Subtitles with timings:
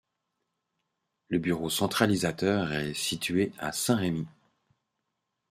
[1.29, 4.25] Le bureau centralisateur est situé à Saint-Rémy.